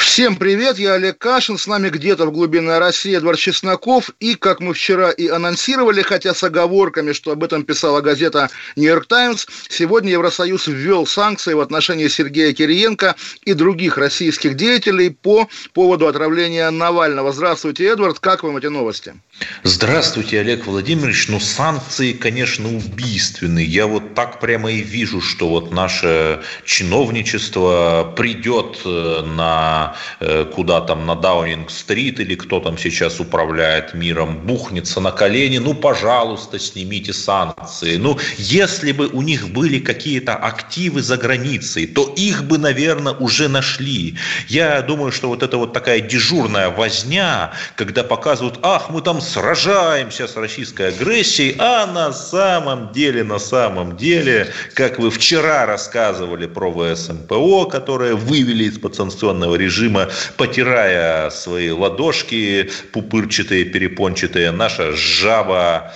[0.00, 4.60] Всем привет, я Олег Кашин, с нами где-то в глубинной России Эдвард Чесноков, и, как
[4.60, 10.12] мы вчера и анонсировали, хотя с оговорками, что об этом писала газета «Нью-Йорк Таймс», сегодня
[10.12, 17.30] Евросоюз ввел санкции в отношении Сергея Кириенко и других российских деятелей по поводу отравления Навального.
[17.32, 19.14] Здравствуйте, Эдвард, как вам эти новости?
[19.62, 21.28] Здравствуйте, Олег Владимирович.
[21.28, 23.66] Ну, санкции, конечно, убийственные.
[23.66, 30.80] Я вот так прямо и вижу, что вот наше чиновничество придет э, на э, куда
[30.80, 35.58] там, на Даунинг-стрит или кто там сейчас управляет миром, бухнется на колени.
[35.58, 37.96] Ну, пожалуйста, снимите санкции.
[37.96, 43.48] Ну, если бы у них были какие-то активы за границей, то их бы, наверное, уже
[43.48, 44.16] нашли.
[44.48, 50.26] Я думаю, что вот это вот такая дежурная возня, когда показывают, ах, мы там сражаемся
[50.26, 56.70] с российской агрессией, а на самом деле, на самом деле, как вы вчера рассказывали про
[56.72, 65.92] ВСМПО, которое вывели из-под санкционного режима, потирая свои ладошки пупырчатые, перепончатые, наша жаба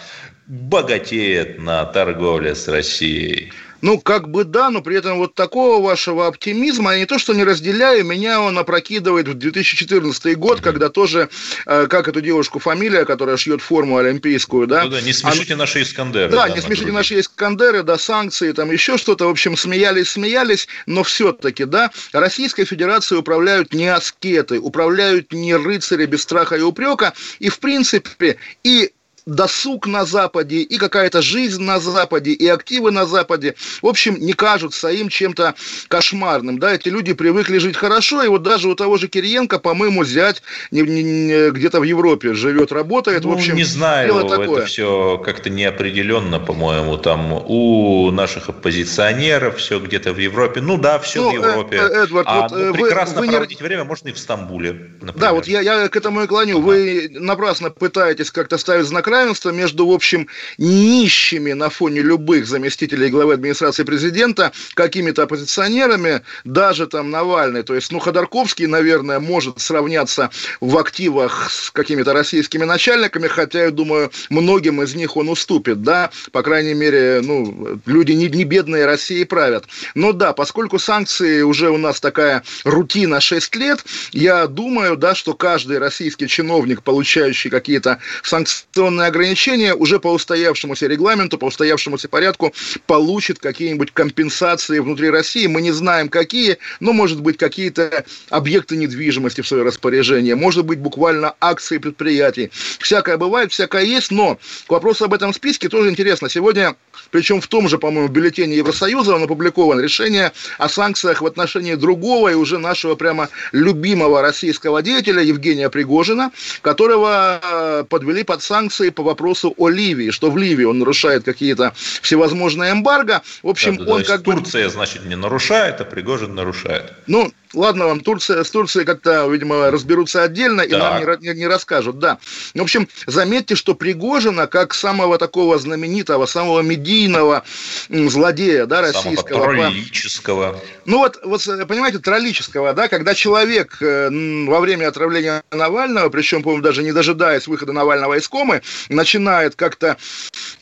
[0.46, 3.52] богатеет на торговле с Россией.
[3.80, 7.34] Ну, как бы да, но при этом вот такого вашего оптимизма, я не то, что
[7.34, 11.28] не разделяю, меня он опрокидывает в 2014 год, когда тоже,
[11.66, 14.84] э, как эту девушку фамилия, которая шьет форму олимпийскую, да?
[14.84, 15.62] Ну да, не смешите Она...
[15.62, 16.30] наши Искандеры.
[16.30, 16.94] Да, да не смешите других.
[16.94, 22.64] наши Искандеры, да, санкции, там еще что-то, в общем, смеялись, смеялись, но все-таки, да, Российской
[22.64, 28.92] Федерацией управляют не аскеты, управляют не рыцари без страха и упрека, и, в принципе, и
[29.26, 34.32] досуг на Западе, и какая-то жизнь на Западе, и активы на Западе, в общем, не
[34.32, 35.54] кажутся им чем-то
[35.88, 36.58] кошмарным.
[36.58, 40.42] Да, эти люди привыкли жить хорошо, и вот даже у того же Кириенко, по-моему, зять
[40.70, 43.24] не, не, не, где-то в Европе живет, работает.
[43.24, 49.78] Ну, в общем, не знаю, это все как-то неопределенно, по-моему, там у наших оппозиционеров все
[49.78, 50.60] где-то в Европе.
[50.60, 51.76] Ну да, все ну, в Европе.
[51.76, 53.66] Э, Эдвард, а, вот, ну, вы, прекрасно вы проводить не...
[53.66, 55.14] время можно и в Стамбуле, например.
[55.14, 56.58] Да, вот я, я к этому и клоню.
[56.58, 56.66] Ага.
[56.66, 63.08] Вы напрасно пытаетесь как-то ставить знак равенства между, в общем, нищими на фоне любых заместителей
[63.08, 70.30] главы администрации президента, какими-то оппозиционерами, даже там Навальный, то есть, ну, Ходорковский, наверное, может сравняться
[70.60, 76.10] в активах с какими-то российскими начальниками, хотя, я думаю, многим из них он уступит, да,
[76.32, 79.64] по крайней мере, ну, люди не, не бедные России правят.
[79.94, 85.34] Но да, поскольку санкции уже у нас такая рутина 6 лет, я думаю, да, что
[85.34, 92.52] каждый российский чиновник, получающий какие-то санкционные ограничения, уже по устоявшемуся регламенту, по устоявшемуся порядку
[92.86, 95.46] получит какие-нибудь компенсации внутри России.
[95.46, 100.78] Мы не знаем, какие, но, может быть, какие-то объекты недвижимости в свое распоряжение, может быть,
[100.78, 102.50] буквально акции предприятий.
[102.80, 106.28] Всякое бывает, всякое есть, но к вопросу об этом списке тоже интересно.
[106.28, 106.76] Сегодня,
[107.10, 112.30] причем в том же, по-моему, бюллетене Евросоюза он опубликован решение о санкциях в отношении другого
[112.30, 116.30] и уже нашего прямо любимого российского деятеля Евгения Пригожина,
[116.62, 121.74] которого э, подвели под санкции по вопросу о Ливии, что в Ливии он нарушает какие-то
[122.02, 123.22] всевозможные эмбарго.
[123.42, 124.70] В общем, да, он как Турция, бы...
[124.70, 126.92] Значит, не нарушает, а Пригожин нарушает.
[127.06, 131.46] Ну, Ладно вам, Турция, с Турцией как-то, видимо, разберутся отдельно и нам не, не, не
[131.46, 132.18] расскажут, да.
[132.54, 137.44] В общем, заметьте, что Пригожина, как самого такого знаменитого, самого медийного
[137.88, 139.38] злодея, да, российского.
[139.38, 140.60] Самого троллического.
[140.84, 144.08] Ну вот, вот, понимаете, троллического, да, когда человек э,
[144.46, 149.96] во время отравления Навального, причем, по-моему, даже не дожидаясь выхода Навального из комы, начинает как-то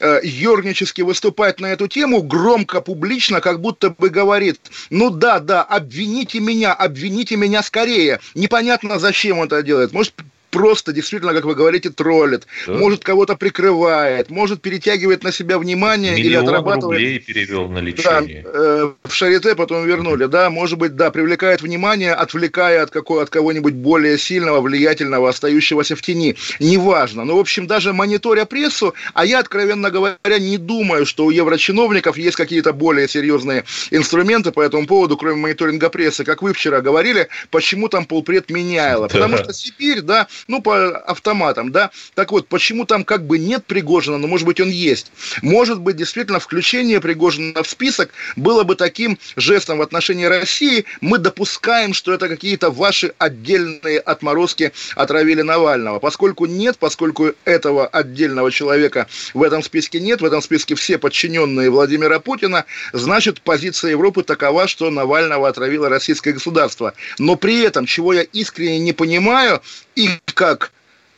[0.01, 4.61] э, ернически выступать на эту тему, громко, публично, как будто бы говорит,
[4.91, 8.21] ну да, да, обвините меня, обвините меня скорее.
[8.35, 9.93] Непонятно, зачем он это делает.
[9.93, 10.15] Может,
[10.53, 12.75] просто действительно, как вы говорите, троллит, да.
[12.75, 17.01] может кого-то прикрывает, может перетягивает на себя внимание Миллион или отрабатывает.
[17.01, 18.43] рублей перевел на лечение.
[18.43, 23.23] Да, э, в Шарите потом вернули, да, может быть, да, привлекает внимание, отвлекая от, какого,
[23.23, 26.37] от кого-нибудь более сильного, влиятельного, остающегося в тени.
[26.61, 27.25] Неважно.
[27.25, 32.19] Но, в общем, даже мониторя прессу, а я, откровенно говоря, не думаю, что у еврочиновников
[32.19, 36.25] есть какие-то более серьезные инструменты по этому поводу, кроме мониторинга прессы.
[36.25, 39.09] Как вы вчера говорили, почему там полпред Меняйло?
[39.09, 39.15] Да.
[39.15, 41.91] Потому что Сибирь, да, ну, по автоматам, да.
[42.15, 45.13] Так вот, почему там как бы нет Пригожина, но, может быть, он есть.
[45.43, 50.85] Может быть, действительно, включение Пригожина в список было бы таким жестом в отношении России.
[51.01, 55.99] Мы допускаем, что это какие-то ваши отдельные отморозки отравили Навального.
[55.99, 61.71] Поскольку нет, поскольку этого отдельного человека в этом списке нет, в этом списке все подчиненные
[61.71, 66.95] Владимира Путина, значит, позиция Европы такова, что Навального отравило российское государство.
[67.19, 69.63] Но при этом, чего я искренне не понимаю,
[69.95, 70.73] и как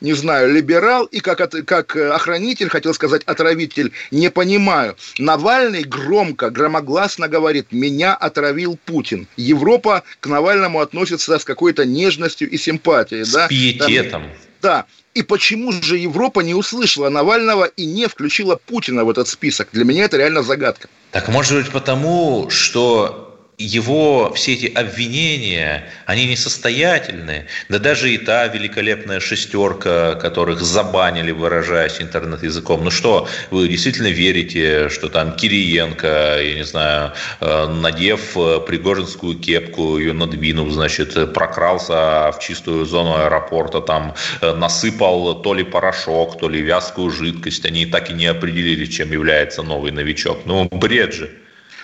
[0.04, 4.96] не знаю, либерал и как, как охранитель, хотел сказать отравитель, не понимаю.
[5.18, 9.26] Навальный громко, громогласно говорит, меня отравил Путин.
[9.36, 13.24] Европа к Навальному относится с какой-то нежностью и симпатией.
[13.24, 13.48] С да?
[13.48, 14.30] пиететом.
[14.60, 19.68] Да, и почему же Европа не услышала Навального и не включила Путина в этот список?
[19.72, 20.88] Для меня это реально загадка.
[21.12, 27.46] Так может быть потому, что его все эти обвинения, они несостоятельны.
[27.68, 32.82] Да даже и та великолепная шестерка, которых забанили, выражаясь интернет-языком.
[32.82, 39.38] Ну что, вы действительно верите, что там Кириенко, я не знаю, э, надев э, пригожинскую
[39.38, 46.38] кепку, ее надвинув, значит, прокрался в чистую зону аэропорта, там э, насыпал то ли порошок,
[46.38, 47.64] то ли вязкую жидкость.
[47.64, 50.40] Они так и не определили, чем является новый новичок.
[50.44, 51.30] Ну, бред же.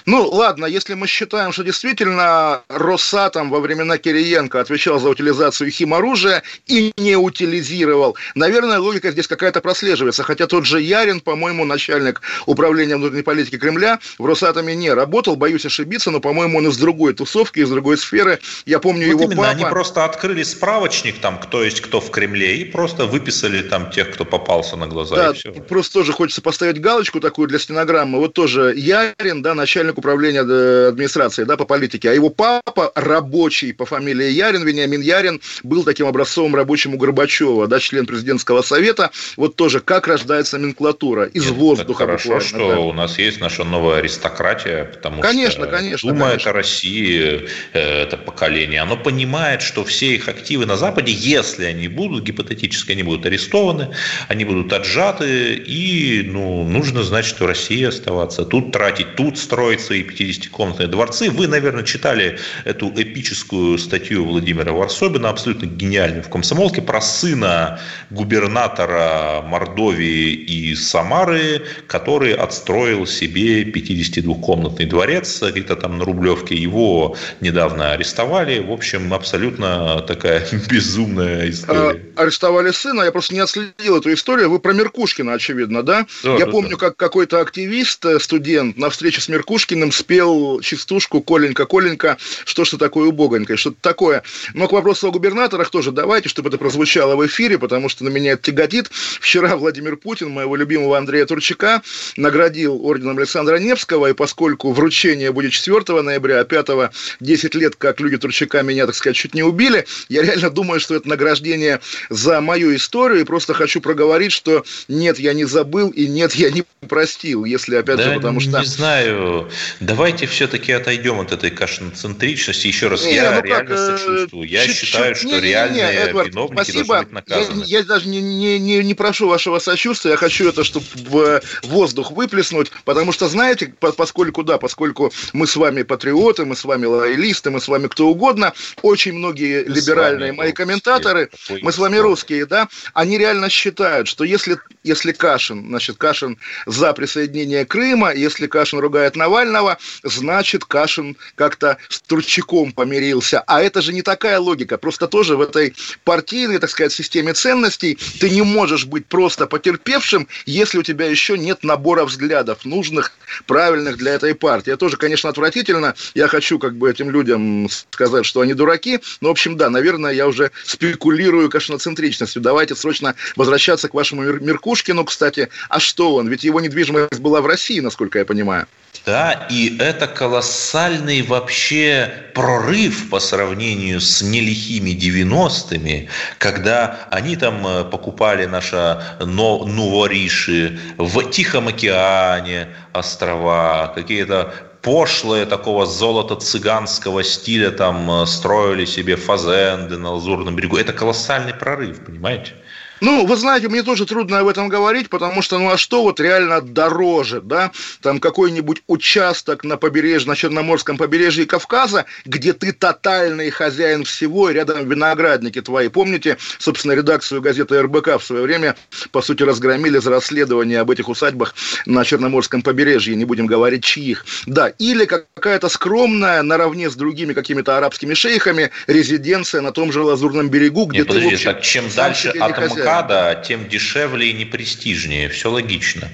[0.06, 6.42] Ну, ладно, если мы считаем, что действительно Росатом во времена Кириенко отвечал за утилизацию химоружия
[6.66, 10.22] и не утилизировал, наверное, логика здесь какая-то прослеживается.
[10.22, 15.66] Хотя тот же Ярин, по-моему, начальник управления внутренней политики Кремля, в Росатоме не работал, боюсь
[15.66, 18.38] ошибиться, но, по-моему, он из другой тусовки, из другой сферы.
[18.66, 19.50] Я помню вот его именно, папа...
[19.50, 24.12] они просто открыли справочник, там, кто есть кто в Кремле, и просто выписали там тех,
[24.12, 28.18] кто попался на глаза, да, просто тоже хочется поставить галочку такую для стенограммы.
[28.18, 32.92] Вот тоже Ярин, да, начальник начальник управления э, администрации да, по политике, а его папа
[32.94, 38.62] рабочий по фамилии Ярин, Вениамин Ярин, был таким образцовым рабочим у Горбачева, да, член президентского
[38.62, 39.10] совета.
[39.36, 42.04] Вот тоже, как рождается номенклатура из Нет, воздуха.
[42.04, 42.78] Хорошо, что да.
[42.78, 46.50] у нас есть наша новая аристократия, потому конечно, что конечно, думает конечно.
[46.50, 48.80] о России э, это поколение.
[48.82, 53.88] Оно понимает, что все их активы на Западе, если они будут, гипотетически они будут арестованы,
[54.28, 58.44] они будут отжаты, и ну, нужно, значит, в России оставаться.
[58.44, 61.30] Тут тратить, тут строить строить свои 50-комнатные дворцы.
[61.30, 67.80] Вы, наверное, читали эту эпическую статью Владимира Варсобина, абсолютно гениальную, в «Комсомолке», про сына
[68.10, 76.54] губернатора Мордовии и Самары, который отстроил себе 52-комнатный дворец где-то там на Рублевке.
[76.54, 78.60] Его недавно арестовали.
[78.60, 82.00] В общем, абсолютно такая безумная история.
[82.16, 84.50] А, арестовали сына, я просто не отследил эту историю.
[84.50, 86.06] Вы про Меркушкина, очевидно, да?
[86.22, 86.76] да я да, помню, да.
[86.76, 92.64] как какой-то активист, э, студент на встрече с Меркушкиным Пушкиным спел частушку «Коленька, Коленька, что
[92.64, 94.24] ж ты такое убогонькое», что-то такое.
[94.52, 98.08] Но к вопросу о губернаторах тоже давайте, чтобы это прозвучало в эфире, потому что на
[98.08, 98.90] меня это тяготит.
[99.20, 101.82] Вчера Владимир Путин, моего любимого Андрея Турчака,
[102.16, 106.90] наградил орденом Александра Невского, и поскольку вручение будет 4 ноября, а 5
[107.20, 110.96] 10 лет, как люди Турчака меня, так сказать, чуть не убили, я реально думаю, что
[110.96, 111.78] это награждение
[112.08, 116.50] за мою историю, и просто хочу проговорить, что нет, я не забыл, и нет, я
[116.50, 118.58] не простил, если, опять да, же, потому что...
[118.58, 119.48] не знаю,
[119.80, 122.66] Давайте все-таки отойдем от этой кашноцентричности.
[122.66, 124.48] Еще раз, не, я ну реально как, э, сочувствую.
[124.48, 126.84] Я чуть, считаю, чуть, что не, реальные не, не, Эдвард, виновники спасибо.
[126.86, 127.64] должны быть наказаны.
[127.66, 131.40] Я, я даже не, не, не, не прошу вашего сочувствия, я хочу это, чтобы в
[131.64, 136.86] воздух выплеснуть, потому что, знаете, поскольку, да, поскольку мы с вами патриоты, мы с вами
[136.86, 138.52] лоялисты, мы с вами кто угодно,
[138.82, 141.30] очень многие мы либеральные мои комментаторы,
[141.62, 146.92] мы с вами русские, да, они реально считают, что если, если Кашин, значит, Кашин за
[146.92, 153.40] присоединение Крыма, если Кашин ругает Навального, Навального, значит, Кашин как-то с Турчаком помирился.
[153.46, 154.78] А это же не такая логика.
[154.78, 160.28] Просто тоже в этой партийной, так сказать, системе ценностей ты не можешь быть просто потерпевшим,
[160.46, 163.12] если у тебя еще нет набора взглядов, нужных,
[163.46, 164.70] правильных для этой партии.
[164.70, 165.94] Это тоже, конечно, отвратительно.
[166.14, 169.00] Я хочу как бы этим людям сказать, что они дураки.
[169.20, 172.42] Но, в общем, да, наверное, я уже спекулирую кашиноцентричностью.
[172.42, 175.48] Давайте срочно возвращаться к вашему Меркушкину, кстати.
[175.68, 176.28] А что он?
[176.28, 178.66] Ведь его недвижимость была в России, насколько я понимаю.
[179.06, 187.84] Да, и это колоссальный вообще прорыв по сравнению с нелихими 90-ми, когда они там э,
[187.84, 194.52] покупали наши Нувориши в Тихом океане острова, какие-то
[194.82, 200.76] пошлые такого золота цыганского стиля там э, строили себе фазенды на Лазурном берегу.
[200.76, 202.52] Это колоссальный прорыв, понимаете?
[203.00, 206.20] Ну, вы знаете, мне тоже трудно об этом говорить, потому что, ну, а что вот
[206.20, 207.70] реально дороже, да?
[208.02, 214.54] Там какой-нибудь участок на побережье, на Черноморском побережье Кавказа, где ты тотальный хозяин всего, и
[214.54, 215.88] рядом виноградники твои.
[215.88, 218.76] Помните, собственно, редакцию газеты РБК в свое время,
[219.12, 221.54] по сути, разгромили за расследование об этих усадьбах
[221.86, 224.26] на Черноморском побережье, не будем говорить чьих.
[224.46, 230.48] Да, или какая-то скромная, наравне с другими какими-то арабскими шейхами, резиденция на том же Лазурном
[230.48, 232.52] берегу, где Нет, ты, подожди, общем, так чем дальше от
[232.90, 235.28] МКАДа, тем дешевле и непрестижнее.
[235.28, 236.08] Все логично.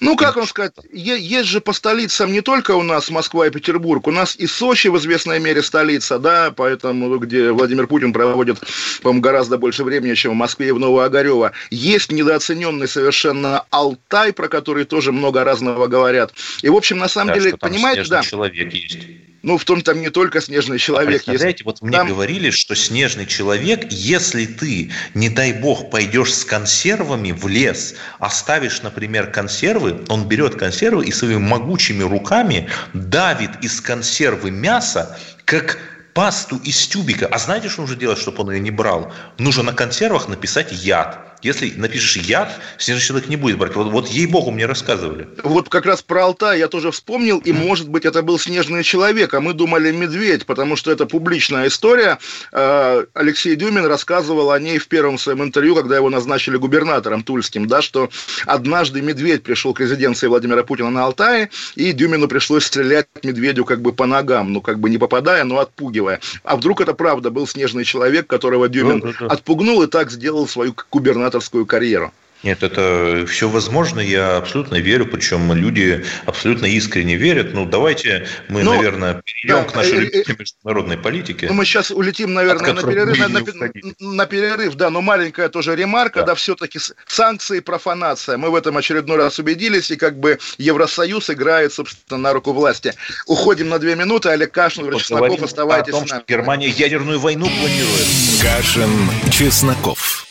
[0.00, 4.06] Ну, как вам сказать, есть же по столицам не только у нас Москва и Петербург,
[4.06, 8.58] у нас и Сочи в известной мере столица, да, поэтому, где Владимир Путин проводит,
[9.02, 11.50] по-моему, гораздо больше времени, чем в Москве и в Новоогарево.
[11.70, 16.32] Есть недооцененный совершенно Алтай, про который тоже много разного говорят.
[16.62, 18.22] И, в общем, на самом да, деле, понимаете, да.
[18.22, 18.98] человек есть.
[19.42, 21.24] Ну, в том там не только снежный человек.
[21.24, 21.64] Представляете, есть.
[21.64, 22.08] вот мне там...
[22.08, 28.82] говорили, что снежный человек, если ты, не дай бог, пойдешь с консервами в лес, оставишь,
[28.82, 35.78] например, консервы, он берет консервы и своими могучими руками давит из консервы мясо, как
[36.14, 37.26] пасту из тюбика.
[37.26, 39.12] А знаете, что нужно делать, чтобы он ее не брал?
[39.38, 41.37] Нужно на консервах написать яд.
[41.42, 43.74] Если напишешь яд, снежный человек не будет брать.
[43.76, 45.28] Вот, вот ей-богу мне рассказывали.
[45.44, 49.34] Вот как раз про Алтай я тоже вспомнил, и, может быть, это был снежный человек,
[49.34, 52.18] а мы думали медведь, потому что это публичная история.
[52.52, 57.68] А, Алексей Дюмин рассказывал о ней в первом своем интервью, когда его назначили губернатором тульским,
[57.68, 58.10] да, что
[58.46, 63.80] однажды медведь пришел к резиденции Владимира Путина на Алтае, и Дюмину пришлось стрелять медведю как
[63.80, 66.20] бы по ногам, ну, как бы не попадая, но отпугивая.
[66.42, 69.26] А вдруг это правда был снежный человек, которого Дюмин да, да, да.
[69.26, 72.12] отпугнул и так сделал свою губернаторскую губернаторскую карьеру.
[72.44, 77.52] Нет, это все возможно, я абсолютно верю, причем люди абсолютно искренне верят.
[77.52, 81.48] Ну, давайте мы, Но, наверное, перейдем да, к нашей э, э, международной политике.
[81.48, 85.74] Ну, мы сейчас улетим, наверное, на перерыв, на, на, на перерыв, да, но маленькая тоже
[85.74, 88.36] ремарка, да, да все-таки санкции, профанация.
[88.36, 92.94] Мы в этом очередной раз убедились, и как бы Евросоюз играет, собственно, на руку власти.
[93.26, 96.22] Уходим на две минуты, Олег Кашин, Владимир Чесноков, оставайтесь о том, с нами.
[96.22, 98.06] Что Германия ядерную войну планирует.
[98.40, 100.28] Кашин, Чесноков.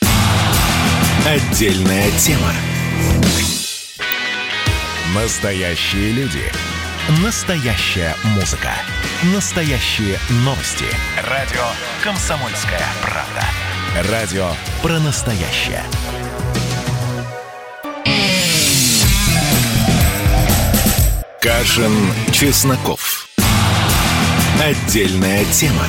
[1.27, 2.53] Отдельная тема.
[5.13, 6.43] Настоящие люди.
[7.21, 8.69] Настоящая музыка.
[9.35, 10.85] Настоящие новости.
[11.29, 11.65] Радио
[12.01, 13.43] «Комсомольская правда».
[14.09, 14.47] Радио
[14.81, 15.83] про настоящее.
[21.41, 21.91] Кашин,
[22.31, 23.27] Чесноков.
[24.63, 25.87] Отдельная тема.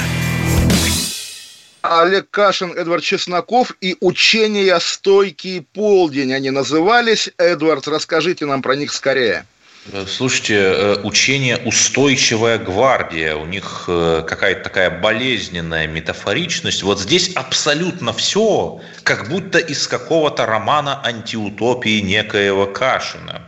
[1.83, 7.31] Олег Кашин, Эдвард Чесноков и учения «Стойкий полдень» они назывались.
[7.39, 9.47] Эдвард, расскажите нам про них скорее.
[9.93, 16.83] Э, слушайте, э, учение «Устойчивая гвардия», у них э, какая-то такая болезненная метафоричность.
[16.83, 23.43] Вот здесь абсолютно все, как будто из какого-то романа антиутопии некоего Кашина.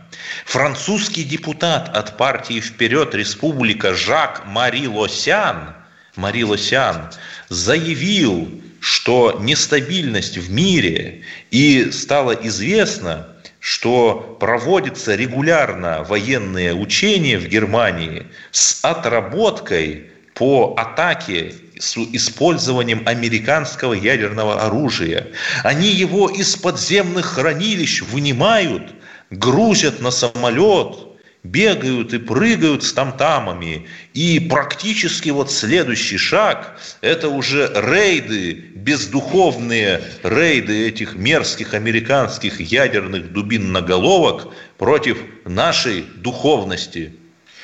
[0.45, 3.13] Французский депутат от партии «Вперед!
[3.13, 5.75] Республика» Жак Мари Лосян–
[6.21, 7.09] Мари Лосян
[7.49, 13.27] заявил, что нестабильность в мире и стало известно,
[13.59, 24.61] что проводятся регулярно военные учения в Германии с отработкой по атаке с использованием американского ядерного
[24.61, 25.27] оружия.
[25.63, 28.93] Они его из подземных хранилищ вынимают,
[29.31, 31.07] грузят на самолет–
[31.43, 33.87] бегают и прыгают с тамтамами.
[34.13, 44.53] И практически вот следующий шаг– это уже рейды, бездуховные рейды этих мерзких американских ядерных дубин-наголовок
[44.77, 47.15] против нашей духовности–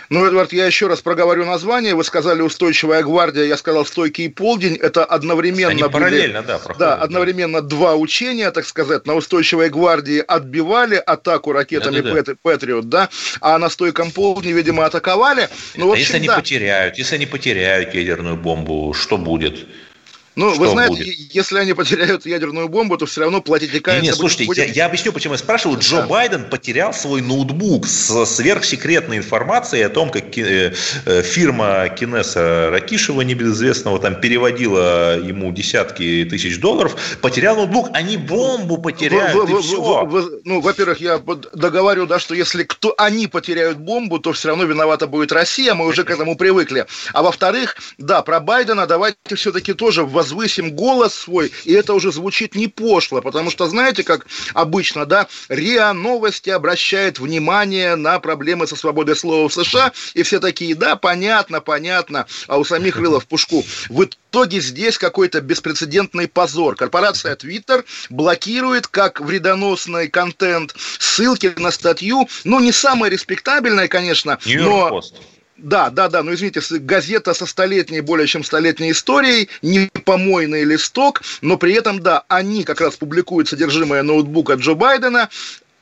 [0.09, 1.95] ну, Эдвард, я еще раз проговорю название.
[1.95, 4.75] Вы сказали «Устойчивая гвардия», я сказал «Стойкий полдень».
[4.75, 5.71] Это одновременно...
[5.71, 6.77] Они параллельно, да, проходят.
[6.77, 7.67] Да, одновременно да.
[7.67, 9.05] два учения, так сказать.
[9.05, 12.35] На «Устойчивой гвардии» отбивали атаку ракетами да, да, да.
[12.41, 13.09] «Патриот», да,
[13.41, 15.49] а на «Стойком полдне», видимо, атаковали.
[15.75, 16.37] Ну, а если они да.
[16.37, 19.67] потеряют, если они потеряют ядерную бомбу, что будет?
[20.37, 21.33] Ну, вы знаете, будет?
[21.33, 24.05] если они потеряют ядерную бомбу, то все равно платить лекарства...
[24.05, 24.59] Нет, слушайте, будет...
[24.59, 25.79] я, я объясню, почему я спрашиваю.
[25.79, 26.07] Джо да.
[26.07, 30.75] Байден потерял свой ноутбук с сверхсекретной информацией о том, как э,
[31.05, 38.77] э, фирма Кинеса Ракишева, небезызвестного, там переводила ему десятки тысяч долларов, потерял ноутбук, они бомбу
[38.77, 40.05] потеряют, вы, вы, и все.
[40.05, 41.19] Вы, вы, ну, во-первых, я
[41.53, 45.87] договорю, да, что если кто, они потеряют бомбу, то все равно виновата будет Россия, мы
[45.87, 46.85] уже к этому привыкли.
[47.13, 52.11] А во-вторых, да, про Байдена давайте все-таки тоже воз возвысим голос свой, и это уже
[52.11, 58.67] звучит не пошло, потому что, знаете, как обычно, да, РИА Новости обращает внимание на проблемы
[58.67, 63.19] со свободой слова в США, и все такие, да, понятно, понятно, а у самих рыло
[63.19, 63.63] в пушку.
[63.89, 66.75] В итоге здесь какой-то беспрецедентный позор.
[66.75, 75.01] Корпорация Twitter блокирует как вредоносный контент ссылки на статью, ну, не самая респектабельная, конечно, но...
[75.57, 81.23] Да, да, да, ну извините, газета со столетней, более чем столетней историей, не помойный листок,
[81.41, 85.29] но при этом, да, они как раз публикуют содержимое ноутбука Джо Байдена,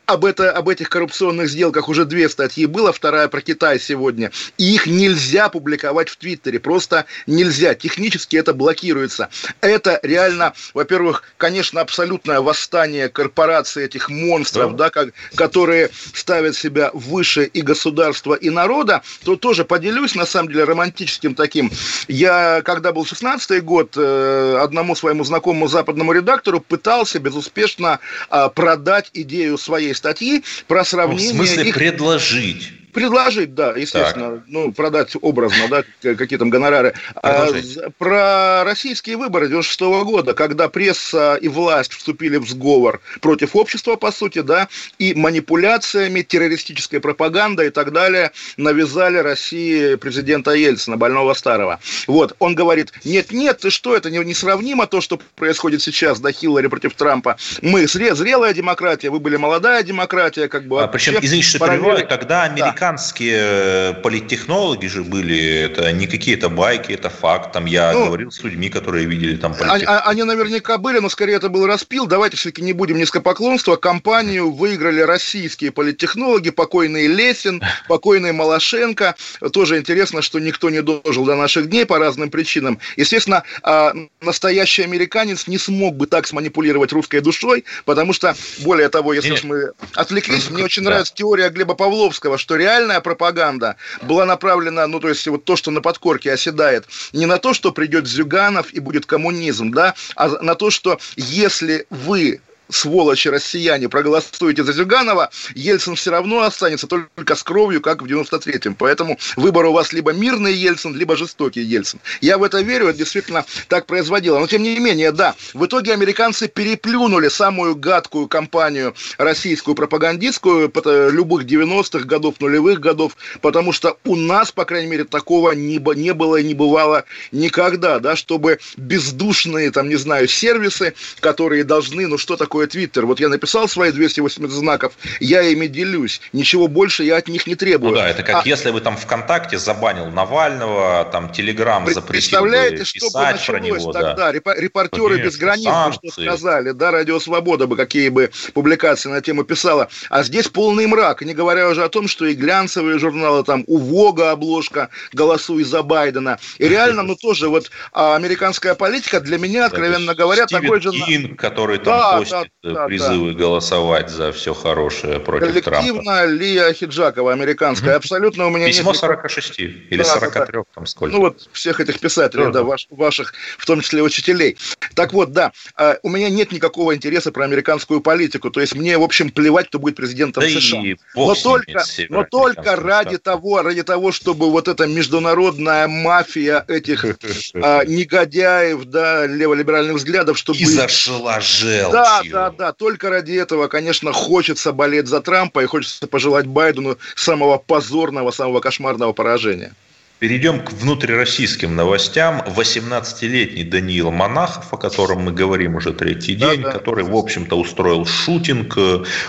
[0.05, 4.31] об, это, об этих коррупционных сделках уже две статьи было, вторая про Китай сегодня.
[4.57, 7.74] И их нельзя публиковать в Твиттере, просто нельзя.
[7.74, 9.29] Технически это блокируется.
[9.62, 14.85] Это реально, во-первых, конечно, абсолютное восстание корпораций этих монстров, да.
[14.85, 20.50] Да, как, которые ставят себя выше и государства, и народа, то тоже поделюсь, на самом
[20.50, 21.71] деле, романтическим таким.
[22.07, 29.09] Я, когда был 16-й год, э, одному своему знакомому западному редактору пытался безуспешно а, продать
[29.13, 31.34] идею своей статьи про сравнение...
[31.34, 31.75] Ну, в смысле их...
[31.75, 32.72] предложить?
[32.96, 34.44] Предложить, да, естественно, так.
[34.48, 36.94] ну, продать образно, да, какие там гонорары.
[37.16, 37.50] А,
[37.98, 43.98] про российские выборы 96 -го года, когда пресса и власть вступили в сговор против общества,
[43.98, 51.34] по сути, да, и манипуляциями, террористической пропагандой и так далее навязали России президента Ельцина, больного
[51.34, 51.82] старого.
[52.08, 56.96] Вот, он говорит, нет-нет, ты что, это несравнимо то, что происходит сейчас, да, Хиллари против
[56.96, 57.36] Трампа.
[57.62, 60.82] Мы зрелая демократия, вы были молодая демократия, как бы.
[60.82, 66.50] А, причем, извините, что перебиваю, тогда американцы американские э, политтехнологи же были, это не какие-то
[66.50, 67.51] байки, это факт.
[67.51, 69.89] Там я ну, говорил с людьми, которые видели там политех...
[69.89, 72.06] они, они наверняка были, но скорее это был распил.
[72.06, 73.75] Давайте все-таки не будем низкопоклонства.
[73.75, 79.15] Компанию выиграли российские политтехнологи, покойный Лесин, покойный Малашенко.
[79.51, 82.80] Тоже интересно, что никто не дожил до наших дней по разным причинам.
[82.98, 89.13] Естественно, а, настоящий американец не смог бы так сманипулировать русской душой, потому что, более того,
[89.13, 94.25] если уж мы отвлеклись, мне очень нравится теория Глеба Павловского, что реально реальная пропаганда была
[94.25, 98.08] направлена, ну, то есть вот то, что на подкорке оседает, не на то, что придет
[98.08, 104.74] Зюганов и будет коммунизм, да, а на то, что если вы сволочи россияне, проголосуете за
[104.74, 108.75] Зюганова, Ельцин все равно останется только с кровью, как в 93-м.
[108.75, 112.00] Поэтому выбор у вас либо мирный Ельцин, либо жестокий Ельцин.
[112.22, 114.39] Я в это верю, это действительно так производило.
[114.39, 120.72] Но тем не менее, да, в итоге американцы переплюнули самую гадкую кампанию российскую пропагандистскую
[121.12, 126.13] любых 90-х годов, нулевых годов, потому что у нас, по крайней мере, такого не, не
[126.13, 132.17] было и не бывало никогда, да, чтобы бездушные, там, не знаю, сервисы, которые должны, ну,
[132.17, 133.05] что такое такое Твиттер.
[133.05, 136.21] Вот я написал свои 280 знаков, я ими делюсь.
[136.31, 137.91] Ничего больше я от них не требую.
[137.91, 138.41] Ну да, это как а...
[138.45, 143.59] если бы там ВКонтакте забанил Навального, там Телеграм запретил Представляете, бы что бы началось про
[143.59, 144.13] него, тогда?
[144.13, 144.31] Да.
[144.31, 149.22] Репортеры Конечно, без границ бы что сказали, да, Радио Свобода бы какие бы публикации на
[149.22, 149.89] тему писала.
[150.09, 153.79] А здесь полный мрак, не говоря уже о том, что и глянцевые журналы, там, у
[153.79, 156.39] Вога обложка «Голосуй за Байдена».
[156.57, 160.91] И реально, ну тоже вот а, американская политика для меня, откровенно говоря, такой же...
[160.91, 163.40] Кинг, который там да, постит да, призывы да.
[163.40, 166.25] голосовать за все хорошее против Коллективно Трампа.
[166.25, 167.92] Лия Хиджакова, американская.
[167.92, 167.98] Угу.
[167.98, 169.00] Абсолютно у меня Письмо нет...
[169.00, 170.64] 46 или да, 43, да.
[170.74, 171.16] там сколько.
[171.16, 174.58] Ну вот всех этих писателей, да, да, ваш, ваших, в том числе учителей.
[174.94, 178.50] Так вот, да, а, у меня нет никакого интереса про американскую политику.
[178.50, 180.81] То есть мне, в общем, плевать, кто будет президентом да США.
[181.16, 187.05] Но только, но только ради того, ради того, чтобы вот эта международная мафия этих
[187.55, 190.60] а, негодяев, да, леволиберальных взглядов, чтобы...
[190.60, 191.92] И зашла желчью.
[191.92, 196.98] Да, да, да, только ради этого, конечно, хочется болеть за Трампа и хочется пожелать Байдену
[197.15, 199.74] самого позорного, самого кошмарного поражения.
[200.18, 202.42] Перейдем к внутрироссийским новостям.
[202.46, 206.72] 18-летний Даниил Монахов, о котором мы говорим уже третий день, да, да.
[206.72, 208.78] который, в общем-то, устроил шутинг.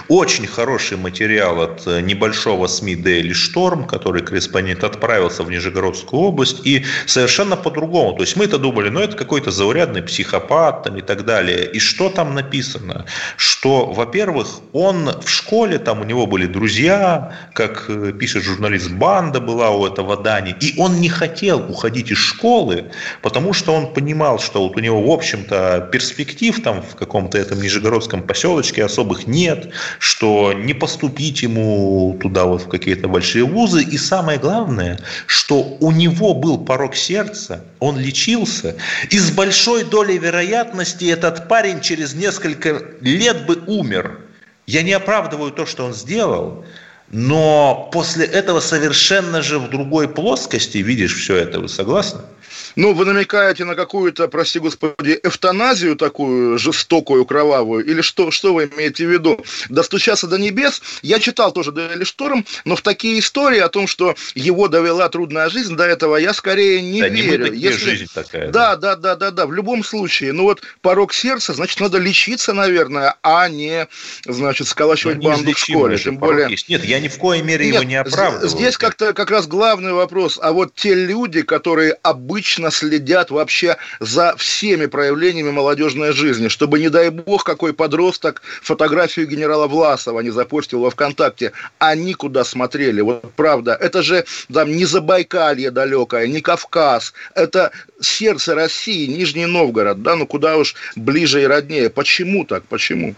[0.06, 6.64] Очень хороший материал от небольшого СМИ Daily Storm, который корреспондент отправился в Нижегородскую область.
[6.64, 8.16] И совершенно по-другому.
[8.16, 11.68] То есть мы-то думали, ну это какой-то заурядный психопат там, и так далее.
[11.68, 13.06] И что там написано?
[13.36, 19.40] Что, во-первых, он в школе, там у него были друзья, как э, пишет журналист, банда
[19.40, 20.54] была у этого Дани.
[20.60, 22.86] И он не хотел уходить из школы,
[23.22, 27.60] потому что он понимал, что вот у него, в общем-то, перспектив там в каком-то этом
[27.60, 33.82] нижегородском поселочке особых нет, что не поступить ему туда вот в какие-то большие вузы.
[33.82, 38.76] И самое главное, что у него был порог сердца, он лечился,
[39.10, 44.20] и с большой долей вероятности этот парень через несколько лет бы умер.
[44.66, 46.64] Я не оправдываю то, что он сделал,
[47.10, 51.60] но после этого совершенно же в другой плоскости видишь все это.
[51.60, 52.20] Вы согласны?
[52.76, 57.84] Ну, вы намекаете на какую-то, прости господи, эвтаназию такую жестокую, кровавую?
[57.84, 59.42] Или что, что вы имеете в виду?
[59.70, 60.82] Достучаться до небес?
[61.02, 65.48] Я читал тоже Дуэли Шторм, но в такие истории о том, что его довела трудная
[65.48, 67.50] жизнь до этого, я скорее не да, верю.
[67.50, 67.90] Не Если...
[67.90, 68.50] жизнь такая.
[68.50, 69.46] Да, да, да, да, да.
[69.46, 73.88] В любом случае, ну вот порог сердца, значит, надо лечиться, наверное, а не,
[74.26, 75.96] значит, сколачивать ну, банду в школе.
[75.96, 76.50] Тем более...
[76.50, 76.68] Есть.
[76.68, 78.48] Нет, я ни в коей мере Нет, его не оправдываю.
[78.48, 80.38] Здесь как-то как раз главный вопрос.
[80.42, 86.88] А вот те люди, которые обычно следят вообще за всеми проявлениями молодежной жизни, чтобы, не
[86.88, 91.52] дай бог, какой подросток фотографию генерала Власова не запостил во ВКонтакте.
[91.78, 93.00] Они куда смотрели?
[93.00, 100.02] Вот правда, это же там не Забайкалье далекое, не Кавказ, это сердце России, Нижний Новгород,
[100.02, 101.90] да, ну куда уж ближе и роднее.
[101.90, 102.64] Почему так?
[102.64, 103.14] Почему?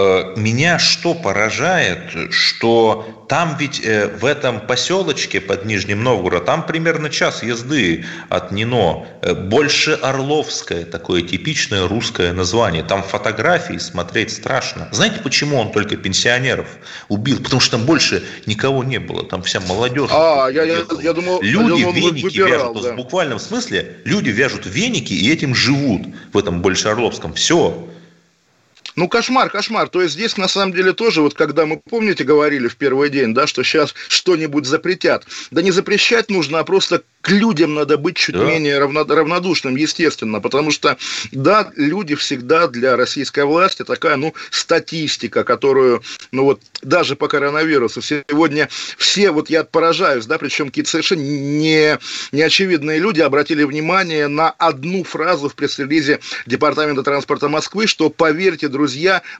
[0.00, 6.66] Э, меня что поражает, что там ведь э, в этом поселочке под Нижним Новгородом, там
[6.66, 12.82] примерно час езды от Нино, э, больше Орловское, такое типичное русское название.
[12.82, 14.88] Там фотографии смотреть страшно.
[14.92, 16.66] Знаете, почему он только пенсионеров
[17.08, 17.38] убил?
[17.42, 20.10] Потому что там больше никого не было, там вся молодежь.
[20.12, 22.92] А, я, я, я думал, люди я думал, веники выбирал, вяжут, да.
[22.92, 27.34] в буквальном смысле, люди вяжут веники и этим живут в этом Больше Орловском.
[27.34, 27.86] Все.
[29.00, 29.88] Ну, кошмар, кошмар.
[29.88, 33.32] То есть здесь, на самом деле, тоже, вот когда мы, помните, говорили в первый день,
[33.32, 35.26] да, что сейчас что-нибудь запретят.
[35.50, 38.44] Да не запрещать нужно, а просто к людям надо быть чуть да.
[38.44, 40.96] менее равно, равнодушным, естественно, потому что,
[41.32, 48.00] да, люди всегда для российской власти такая, ну, статистика, которую, ну, вот, даже по коронавирусу
[48.00, 51.98] сегодня все, вот я поражаюсь, да, причем какие-то совершенно не,
[52.32, 58.89] неочевидные люди обратили внимание на одну фразу в пресс-релизе Департамента транспорта Москвы, что, поверьте, друзья,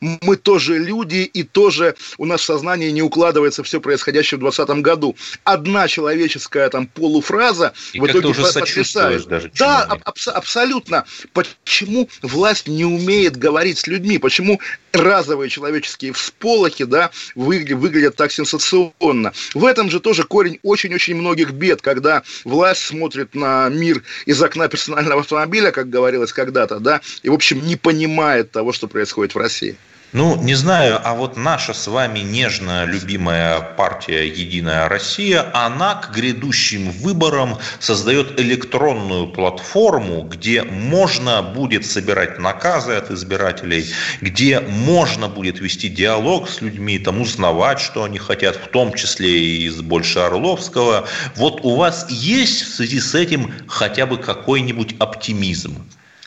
[0.01, 4.83] мы тоже люди, и тоже у нас в сознании не укладывается все происходящее в 2020
[4.83, 5.17] году.
[5.45, 9.51] Одна человеческая там полуфраза, и в итоге уже сочувствуешь даже.
[9.59, 11.05] Да, аб- абсолютно.
[11.33, 14.19] Почему власть не умеет говорить с людьми?
[14.19, 14.61] Почему
[14.93, 19.33] разовые человеческие всполохи да, выглядят, выглядят так сенсационно?
[19.55, 24.69] В этом же тоже корень очень-очень многих бед, когда власть смотрит на мир из окна
[24.69, 29.39] персонального автомобиля, как говорилось когда-то, да, и, в общем, не понимает того, что происходит в
[29.39, 29.77] России.
[30.13, 36.13] Ну, не знаю, а вот наша с вами нежная, любимая партия «Единая Россия», она к
[36.13, 43.87] грядущим выборам создает электронную платформу, где можно будет собирать наказы от избирателей,
[44.21, 49.31] где можно будет вести диалог с людьми, там узнавать, что они хотят, в том числе
[49.31, 51.07] и из Больше Орловского.
[51.37, 55.77] Вот у вас есть в связи с этим хотя бы какой-нибудь оптимизм?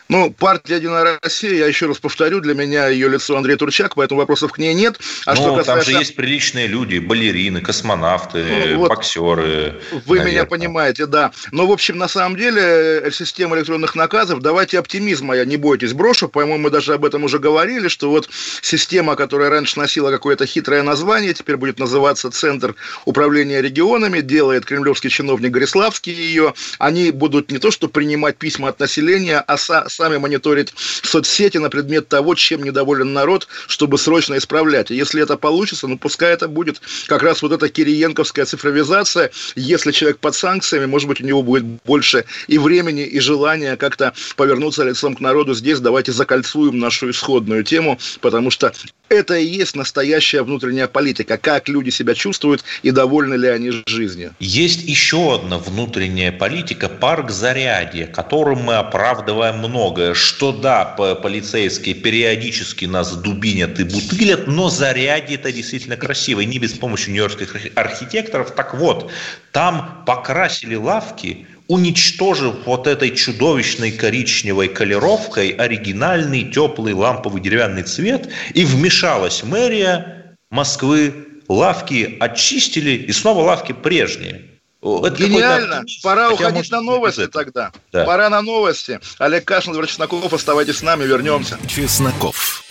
[0.10, 4.20] Ну, партия «Единая Россия», я еще раз повторю, для меня ее лицо Андрей Турчак, поэтому
[4.20, 5.00] вопросов к ней нет.
[5.26, 5.74] А ну, что касается...
[5.74, 9.80] там же есть приличные люди, балерины, космонавты, ну, вот, боксеры.
[9.92, 10.32] Вы наверное.
[10.32, 11.32] меня понимаете, да.
[11.52, 15.94] Но, в общем, на самом деле, э, система электронных наказов, давайте оптимизма, я не бойтесь,
[15.94, 16.28] брошу.
[16.28, 18.30] По-моему, мы даже об этом уже говорили, что вот
[18.62, 25.10] система, которая раньше носила какое-то хитрое название, теперь будет называться Центр управления регионами, делает кремлевский
[25.10, 26.54] чиновник Гориславский ее.
[26.78, 29.58] Они будут не то что принимать письма от населения, а
[29.94, 34.92] сами мониторить соцсети на предмет того, чем недоволен народ, чтобы срочно исправлять.
[34.92, 39.32] И если это получится, ну пускай это будет как раз вот эта кириенковская цифровизация.
[39.56, 44.14] Если человек под санкциями, может быть, у него будет больше и времени, и желания как-то
[44.36, 45.80] повернуться лицом к народу здесь.
[45.80, 48.74] Давайте закольцуем нашу исходную тему, потому что
[49.14, 51.38] это и есть настоящая внутренняя политика.
[51.38, 54.34] Как люди себя чувствуют и довольны ли они жизнью.
[54.40, 60.14] Есть еще одна внутренняя политика– парк Зарядье, которым мы оправдываем многое.
[60.14, 66.42] Что да, полицейские периодически нас дубинят и бутылят, но Зарядье– это действительно красиво.
[66.42, 68.52] И не без помощи нью-йоркских архитекторов.
[68.52, 69.12] Так вот,
[69.52, 78.64] там покрасили лавки– уничтожив вот этой чудовищной коричневой колеровкой оригинальный теплый ламповый деревянный цвет, и
[78.64, 84.52] вмешалась мэрия Москвы, лавки очистили, и снова лавки прежние.
[84.84, 85.84] Это Гениально.
[86.04, 87.72] Пора Хотя уходить на новости тогда.
[87.92, 88.04] Да.
[88.04, 89.00] Пора на новости.
[89.18, 91.58] Олег Кашин, Владимир Чесноков, оставайтесь с нами, вернемся.
[91.68, 92.64] Чесноков.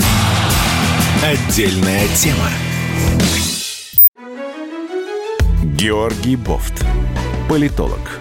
[1.25, 2.51] Отдельная тема.
[5.77, 6.85] Георгий Бофт.
[7.49, 8.21] Политолог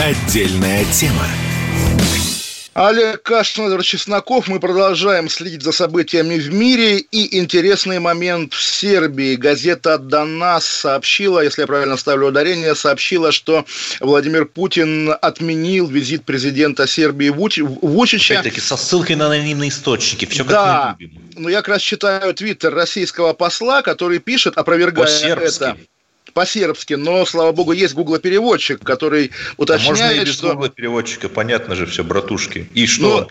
[0.00, 1.26] Отдельная тема.
[2.74, 4.46] Олег Кашин, Владимир Чесноков.
[4.46, 6.98] Мы продолжаем следить за событиями в мире.
[6.98, 9.34] И интересный момент в Сербии.
[9.34, 13.66] Газета «Донас» сообщила, если я правильно ставлю ударение, сообщила, что
[13.98, 18.34] Владимир Путин отменил визит президента Сербии Вучича.
[18.34, 20.26] Опять-таки, со ссылкой на анонимные источники.
[20.26, 20.96] Все как да.
[20.96, 21.22] мы любим.
[21.34, 25.76] Ну, я как раз читаю твиттер российского посла, который пишет, опровергая это
[26.32, 30.52] по-сербски, но, слава богу, есть гуглопереводчик, который уточняет, а можно и без что...
[30.52, 32.68] гуглопереводчика, понятно же все, братушки.
[32.74, 33.28] И что а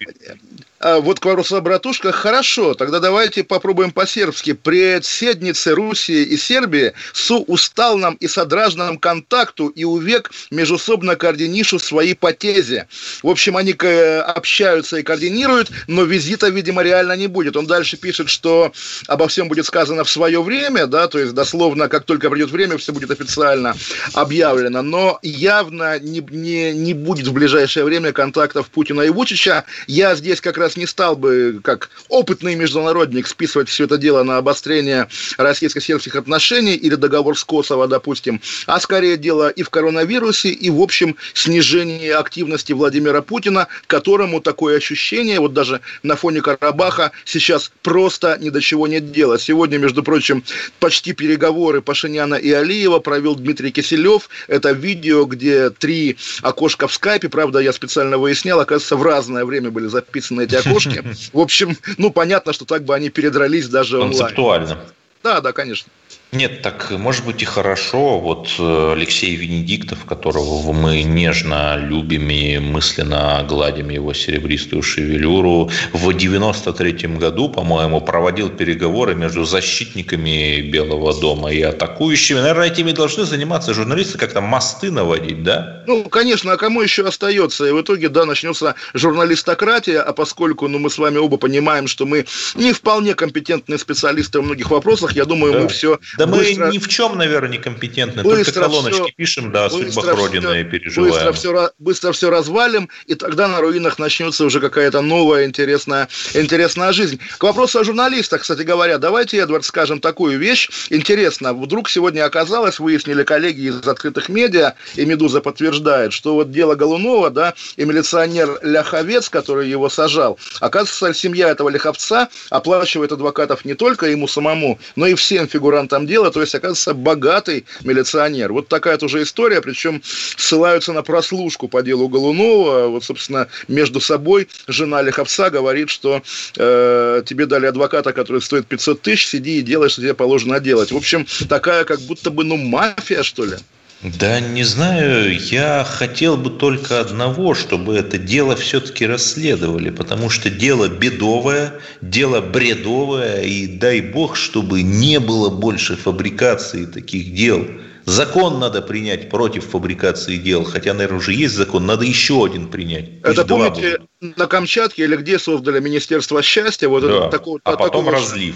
[0.79, 4.53] вот к вопросу о братушках, хорошо, тогда давайте попробуем по-сербски.
[4.53, 12.85] Председницы Руси и Сербии су усталном и содражном контакту и увек межусобно координишу свои потези.
[13.23, 17.57] В общем, они общаются и координируют, но визита, видимо, реально не будет.
[17.57, 18.71] Он дальше пишет, что
[19.07, 22.77] обо всем будет сказано в свое время, да, то есть дословно, как только придет время,
[22.77, 23.75] все будет официально
[24.13, 24.81] объявлено.
[24.81, 29.65] Но явно не, не, не будет в ближайшее время контактов Путина и Вучича.
[29.87, 34.23] Я здесь как раз раз не стал бы, как опытный международник, списывать все это дело
[34.23, 40.49] на обострение российско-сербских отношений или договор с Косово, допустим, а скорее дело и в коронавирусе,
[40.49, 47.11] и в общем снижении активности Владимира Путина, которому такое ощущение, вот даже на фоне Карабаха,
[47.23, 49.39] сейчас просто ни до чего нет дела.
[49.39, 50.43] Сегодня, между прочим,
[50.79, 54.29] почти переговоры Пашиняна и Алиева провел Дмитрий Киселев.
[54.49, 59.71] Это видео, где три окошка в скайпе, правда, я специально выяснял, оказывается, в разное время
[59.71, 61.03] были записаны эти окошки.
[61.33, 64.17] В общем, ну, понятно, что так бы они передрались даже онлайн.
[64.17, 64.79] Концептуально.
[65.23, 65.91] Да, да, конечно.
[66.33, 68.19] Нет, так может быть и хорошо.
[68.19, 76.13] Вот э, Алексей Венедиктов, которого мы нежно любим и мысленно гладим его серебристую шевелюру, в
[76.13, 82.39] 93 году, по-моему, проводил переговоры между защитниками Белого дома и атакующими.
[82.39, 85.83] Наверное, этими должны заниматься журналисты, как-то мосты наводить, да?
[85.87, 87.65] Ну, конечно, а кому еще остается?
[87.65, 92.05] И в итоге, да, начнется журналистократия, а поскольку ну, мы с вами оба понимаем, что
[92.05, 95.59] мы не вполне компетентные специалисты во многих вопросах, я думаю, да.
[95.61, 98.23] мы все да быстро, мы ни в чем, наверное, не компетентны.
[98.23, 101.13] Только колоночки все, пишем, да, о судьбах Родины переживаем.
[101.13, 106.91] Быстро все, быстро все развалим, и тогда на руинах начнется уже какая-то новая интересная, интересная
[106.91, 107.19] жизнь.
[107.37, 110.69] К вопросу о журналистах, кстати говоря, давайте, Эдвард, скажем такую вещь.
[110.89, 116.75] Интересно, вдруг сегодня оказалось, выяснили коллеги из открытых медиа, и «Медуза» подтверждает, что вот дело
[116.75, 123.75] Голунова, да, и милиционер Ляховец, который его сажал, оказывается, семья этого Ляховца оплачивает адвокатов не
[123.75, 128.53] только ему самому, но и всем фигурантам дело, то есть, оказывается, богатый милиционер.
[128.53, 132.87] Вот такая тоже история, причем ссылаются на прослушку по делу Голунова.
[132.87, 136.23] Вот, собственно, между собой жена Лиховца говорит, что
[136.55, 140.91] э, тебе дали адвоката, который стоит 500 тысяч, сиди и делай, что тебе положено делать.
[140.91, 143.57] В общем, такая как будто бы, ну, мафия, что ли.
[144.03, 150.51] Да не знаю, я хотел бы только одного, чтобы это дело все-таки расследовали, потому что
[150.51, 157.65] дело бедовое, дело бредовое, и дай бог, чтобы не было больше фабрикации таких дел.
[158.05, 163.09] Закон надо принять против фабрикации дел, хотя, наверное, уже есть закон, надо еще один принять.
[163.23, 167.09] Это помните, на Камчатке или где создали Министерство счастья, вот да.
[167.09, 168.55] это, такого, а потом такого разлив.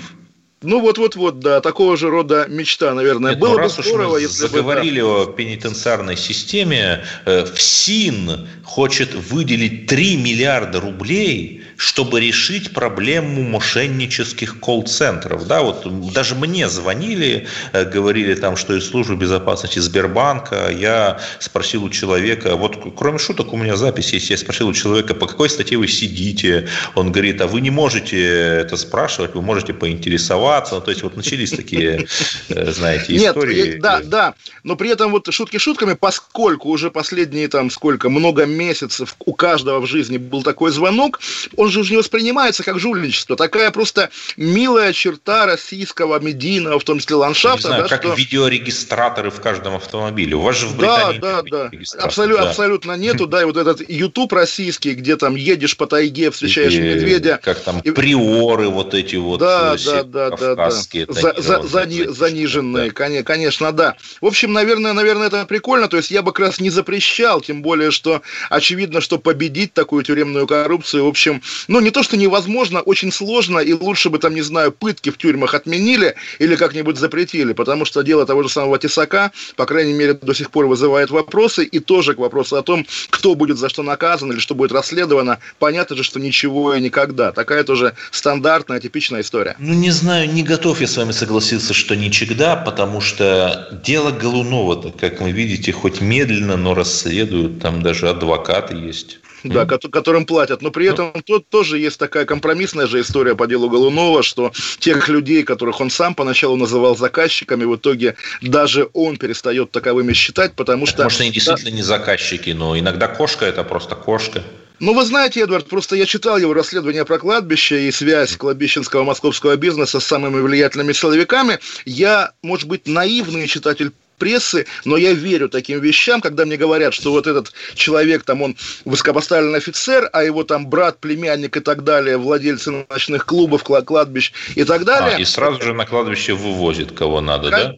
[0.63, 3.31] Ну вот-вот-вот, да, такого же рода мечта, наверное.
[3.31, 5.21] Нет, Было ну, бы раз здорово, уж мы если заговорили бы, да.
[5.21, 15.47] о пенитенциарной системе, э, ФСИН хочет выделить 3 миллиарда рублей, чтобы решить проблему мошеннических колл-центров.
[15.47, 20.69] Да, вот даже мне звонили, э, говорили там, что из службы безопасности Сбербанка.
[20.69, 25.15] Я спросил у человека, вот кроме шуток у меня запись есть, я спросил у человека,
[25.15, 26.67] по какой статье вы сидите.
[26.93, 30.75] Он говорит, а вы не можете это спрашивать, вы можете поинтересоваться.
[30.75, 32.05] Ну, то есть вот начались такие,
[32.49, 33.71] э, знаете, истории.
[33.71, 34.33] Нет, да, да.
[34.63, 39.79] Но при этом вот шутки шутками, поскольку уже последние там сколько, много месяцев у каждого
[39.79, 41.19] в жизни был такой звонок,
[41.57, 43.35] он же уже не воспринимается как жульничество.
[43.35, 47.67] Такая просто милая черта российского медийного, в том числе ландшафта.
[47.67, 48.13] Не знаю, да, как что...
[48.13, 50.35] видеорегистраторы в каждом автомобиле.
[50.35, 51.71] У вас же в Британии Да, да, да.
[51.99, 52.49] Абсолютно, да.
[52.49, 53.27] абсолютно нету.
[53.27, 57.39] Да, и вот этот YouTube российский, где там едешь по тайге, встречаешь и, медведя.
[57.41, 57.91] Как там и...
[57.91, 59.39] приоры вот эти вот.
[59.39, 60.71] Да, да, да, да, да.
[60.71, 63.23] За, за, зани, заниженные, да.
[63.23, 63.95] конечно, да.
[64.19, 65.87] В общем, наверное, наверное, это прикольно.
[65.87, 70.03] То есть я бы как раз не запрещал, тем более, что очевидно, что победить такую
[70.03, 74.35] тюремную коррупцию, в общем, ну, не то, что невозможно, очень сложно, и лучше бы, там,
[74.35, 78.77] не знаю, пытки в тюрьмах отменили или как-нибудь запретили, потому что дело того же самого
[78.77, 82.85] Тесака, по крайней мере, до сих пор вызывает вопросы, и тоже к вопросу о том,
[83.09, 87.31] кто будет за что наказан или что будет расследовано, понятно же, что ничего и никогда.
[87.31, 89.55] Такая тоже стандартная, типичная история.
[89.59, 94.91] Ну, не знаю, не готов я с вами согласиться, что никогда, потому что дело Голунова,
[94.91, 99.89] как вы видите, хоть медленно, но расследуют, там даже адвокаты есть да, mm-hmm.
[99.89, 100.61] которым платят.
[100.61, 100.93] Но при ну.
[100.93, 105.81] этом тут тоже есть такая компромиссная же история по делу Голунова, что тех людей, которых
[105.81, 111.03] он сам поначалу называл заказчиками, в итоге даже он перестает таковыми считать, потому что...
[111.03, 114.43] Может, они действительно да, не заказчики, но иногда кошка– это просто кошка.
[114.81, 119.55] Ну, вы знаете, Эдвард, просто я читал его расследование про кладбище и связь кладбищенского московского
[119.55, 121.59] бизнеса с самыми влиятельными силовиками.
[121.85, 127.09] Я, может быть, наивный читатель прессы, но я верю таким вещам, когда мне говорят, что
[127.11, 128.55] вот этот человек, там, он
[128.85, 134.63] высокопоставленный офицер, а его там брат, племянник и так далее, владельцы ночных клубов, кладбищ и
[134.63, 135.15] так далее.
[135.15, 137.75] А, и сразу же на кладбище вывозит кого надо, да?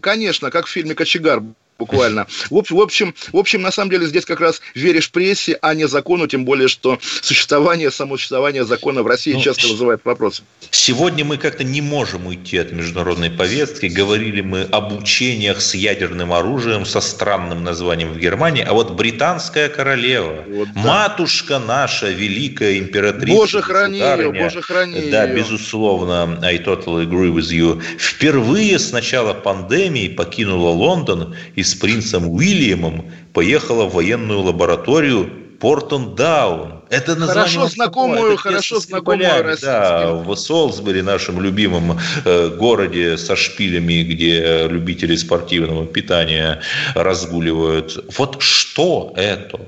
[0.00, 1.42] Конечно, как в фильме «Кочегар»
[1.78, 2.26] буквально.
[2.50, 5.74] В общем, в общем, в общем, на самом деле здесь как раз веришь прессе, а
[5.74, 10.42] не закону, тем более, что существование, само существование закона в России ну, часто вызывает вопросы.
[10.70, 13.86] Сегодня мы как-то не можем уйти от международной повестки.
[13.86, 19.68] Говорили мы об учениях с ядерным оружием со странным названием в Германии, а вот британская
[19.68, 20.80] королева, вот, да.
[20.80, 25.36] матушка наша, великая императрица, Боже храни ее, Боже храни Да, ее.
[25.36, 27.80] безусловно, I totally agree with you.
[27.98, 36.14] Впервые с начала пандемии покинула Лондон и с принцем Уильямом поехала в военную лабораторию Портон
[36.14, 36.82] Даун.
[36.88, 44.02] Это хорошо знакомую, это хорошо знакомую Да, в Солсбери, нашем любимом э, городе со шпилями,
[44.04, 46.62] где любители спортивного питания
[46.94, 48.12] разгуливают.
[48.16, 49.60] Вот что это?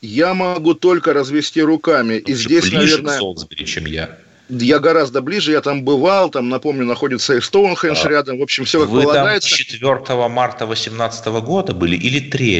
[0.00, 2.14] Я могу только развести руками.
[2.14, 3.16] И здесь, наверное...
[3.16, 4.16] к Солсбери, чем я
[4.48, 8.64] я гораздо ближе, я там бывал, там, напомню, находится и Стоунхендж а, рядом, в общем,
[8.64, 9.50] все как вы полагается.
[9.50, 12.56] Там 4 марта 2018 года были или 3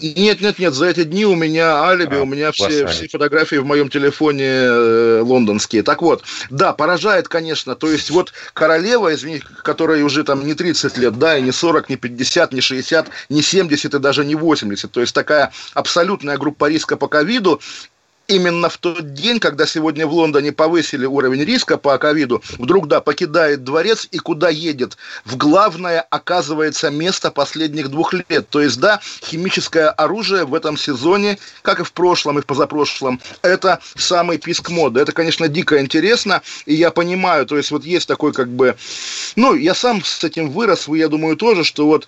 [0.00, 3.56] Нет, нет, нет, за эти дни у меня алиби, а, у меня все, все фотографии
[3.56, 5.82] в моем телефоне э, лондонские.
[5.82, 10.98] Так вот, да, поражает, конечно, то есть вот королева, извините, которой уже там не 30
[10.98, 14.90] лет, да, и не 40, не 50, не 60, не 70 и даже не 80,
[14.90, 17.60] то есть такая абсолютная группа риска по ковиду,
[18.28, 23.00] именно в тот день, когда сегодня в Лондоне повысили уровень риска по ковиду, вдруг, да,
[23.00, 24.96] покидает дворец и куда едет?
[25.24, 28.48] В главное, оказывается, место последних двух лет.
[28.48, 33.20] То есть, да, химическое оружие в этом сезоне, как и в прошлом, и в позапрошлом,
[33.42, 35.00] это самый писк моды.
[35.00, 38.76] Это, конечно, дико интересно, и я понимаю, то есть, вот есть такой, как бы,
[39.36, 42.06] ну, я сам с этим вырос, вы, я думаю, тоже, что вот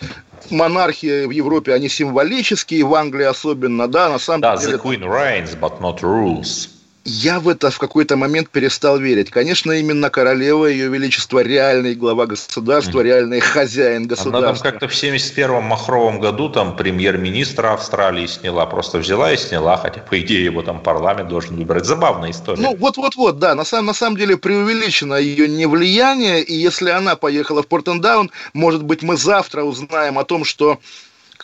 [0.50, 4.74] монархии в Европе, они символические, в Англии особенно, да, на самом да, деле...
[4.76, 6.68] the queen reigns, but not rules.
[7.08, 9.30] Я в это в какой-то момент перестал верить.
[9.30, 14.38] Конечно, именно королева, ее величество, реальный глава государства, реальный хозяин государства.
[14.38, 19.76] Она там как-то в 71-м махровом году там премьер-министра Австралии сняла, просто взяла и сняла,
[19.76, 21.84] хотя, по идее, его там парламент должен выбрать.
[21.84, 22.60] Забавная история.
[22.60, 27.62] Ну, вот-вот-вот, да, на самом, на самом деле преувеличено ее невлияние, и если она поехала
[27.62, 30.80] в Портендаун, может быть, мы завтра узнаем о том, что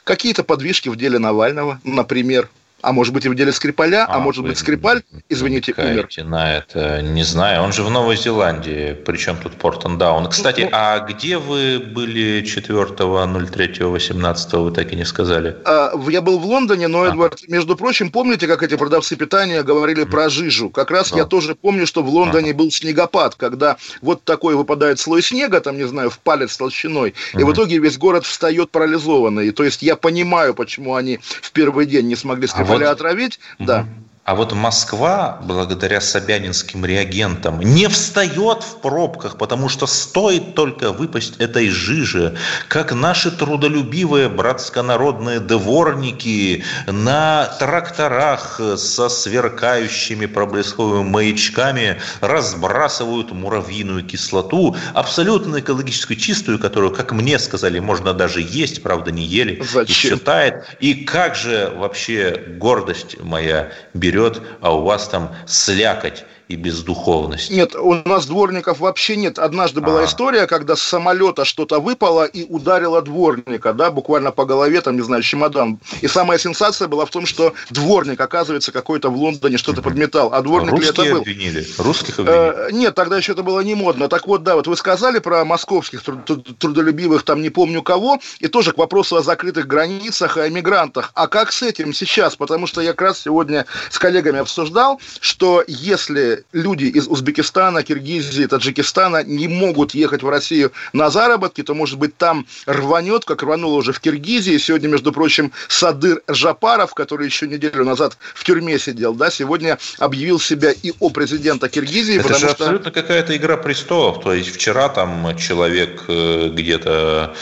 [0.03, 2.49] какие-то подвижки в деле Навального, например,
[2.83, 6.09] а может быть и в деле Скрипаля, а, а может быть Скрипаль, извините, умер.
[6.25, 10.29] на это, не знаю, он же в Новой Зеландии, причем тут Портендаун.
[10.29, 15.57] Кстати, ну, а где вы были 4.03.18, вы так и не сказали?
[15.65, 17.51] А, я был в Лондоне, но, Эдвард, а.
[17.51, 20.11] между прочим, помните, как эти продавцы питания говорили mm.
[20.11, 20.69] про жижу?
[20.69, 21.17] Как раз а.
[21.17, 22.55] я тоже помню, что в Лондоне а.
[22.55, 27.41] был снегопад, когда вот такой выпадает слой снега, там, не знаю, в палец толщиной, mm.
[27.41, 29.53] и в итоге весь город встает парализованный.
[29.53, 33.87] То есть я понимаю, почему они в первый день не смогли Скрипаля вот, отравить, да.
[34.25, 41.39] А вот Москва, благодаря собянинским реагентам, не встает в пробках, потому что стоит только выпасть
[41.39, 42.37] этой жижи,
[42.69, 55.59] как наши трудолюбивые братсконародные дворники на тракторах со сверкающими проблесковыми маячками разбрасывают муравьиную кислоту, абсолютно
[55.59, 59.85] экологически чистую, которую, как мне сказали, можно даже есть, правда, не ели, Зачем?
[59.85, 60.65] и считает.
[60.79, 67.51] И как же вообще гордость моя берет берет, а у вас там слякоть и бездуховность.
[67.51, 69.39] Нет, у нас дворников вообще нет.
[69.39, 70.05] Однажды была а.
[70.05, 75.03] история, когда с самолета что-то выпало и ударило дворника, да, буквально по голове, там, не
[75.03, 75.79] знаю, чемодан.
[76.01, 80.33] И самая сенсация была в том, что дворник, оказывается, какой-то в Лондоне что-то подметал.
[80.33, 81.21] А дворник Русские ли это был?
[81.21, 81.67] обвинили?
[81.79, 82.69] Русских э, обвинили?
[82.69, 84.09] Э, нет, тогда еще это было не модно.
[84.09, 88.73] Так вот, да, вот вы сказали про московских трудолюбивых, там, не помню кого, и тоже
[88.73, 91.13] к вопросу о закрытых границах и о мигрантах.
[91.15, 92.37] А как с этим сейчас?
[92.37, 98.47] Потому что я как раз сегодня с коллегами обсуждал, что если люди из Узбекистана, Киргизии,
[98.47, 103.77] Таджикистана не могут ехать в Россию на заработки, то, может быть, там рванет, как рвануло
[103.77, 104.59] уже в Киргизии.
[104.59, 110.41] Сегодня, между прочим, Садыр Жапаров, который еще неделю назад в тюрьме сидел, да, сегодня объявил
[110.41, 112.19] себя и о президента Киргизии.
[112.19, 112.51] Это же что...
[112.51, 114.23] абсолютно какая-то игра престолов.
[114.23, 117.35] То есть вчера там человек э, где-то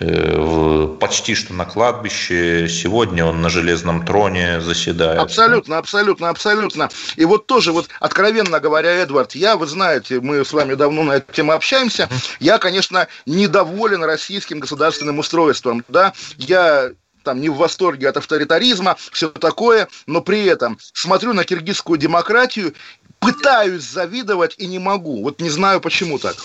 [0.00, 5.18] э, почти что на кладбище, сегодня он на железном троне заседает.
[5.18, 6.88] Абсолютно, абсолютно, абсолютно.
[7.16, 11.02] И вот тоже вот откровенно откровенно говоря, Эдвард, я, вы знаете, мы с вами давно
[11.02, 12.08] на эту тему общаемся,
[12.40, 16.90] я, конечно, недоволен российским государственным устройством, да, я
[17.24, 22.74] там не в восторге от авторитаризма, все такое, но при этом смотрю на киргизскую демократию
[23.18, 25.22] пытаюсь завидовать и не могу.
[25.22, 26.36] Вот не знаю, почему так.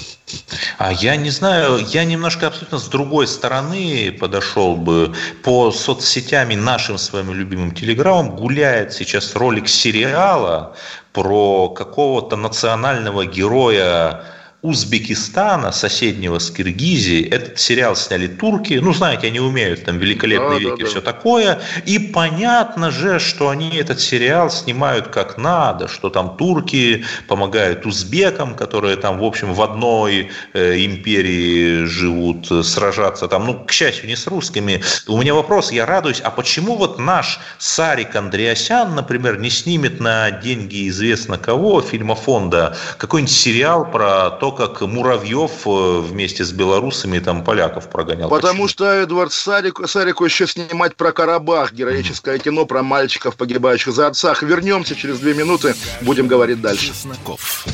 [0.79, 5.13] А я не знаю, я немножко абсолютно с другой стороны подошел бы.
[5.43, 10.75] По соцсетями нашим с любимым телеграммам гуляет сейчас ролик сериала
[11.13, 14.23] про какого-то национального героя
[14.63, 17.27] Узбекистана, соседнего с Киргизией.
[17.27, 18.75] Этот сериал сняли турки.
[18.75, 20.89] Ну, знаете, они умеют, там, великолепные да, веки, да, да.
[20.89, 21.61] все такое.
[21.85, 28.55] И понятно же, что они этот сериал снимают как надо, что там турки помогают узбекам,
[28.55, 34.07] которые там, в общем, в одной э, империи живут, э, сражаться там, ну, к счастью,
[34.07, 34.81] не с русскими.
[35.07, 40.31] У меня вопрос, я радуюсь, а почему вот наш Сарик Андреасян, например, не снимет на
[40.31, 47.43] деньги известно кого, фильмофонда, какой-нибудь сериал про то, как Муравьев э, вместе с белорусами там
[47.43, 48.29] поляков прогонял.
[48.29, 48.67] Потому Почему?
[48.67, 54.43] что Эдвард Сарик, Сарику еще снимать про Карабах, героическое кино про мальчиков, погибающих за отцах.
[54.43, 56.87] Вернемся через две минуты, будем говорить дальше.
[56.87, 57.65] Чесноков.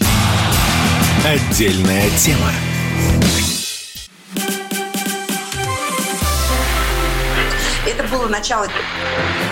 [1.26, 2.52] Отдельная тема.
[7.86, 8.68] Это было начало.